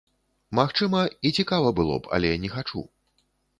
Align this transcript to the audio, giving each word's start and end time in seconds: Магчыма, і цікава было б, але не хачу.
Магчыма, 0.59 1.01
і 1.29 1.33
цікава 1.43 1.75
было 1.81 1.99
б, 2.01 2.15
але 2.19 2.35
не 2.47 2.53
хачу. 2.57 2.85